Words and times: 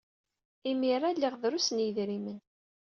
Imir-a, 0.69 1.09
liɣ 1.11 1.33
drus 1.41 1.67
n 1.71 1.77
yidrimen. 1.83 2.39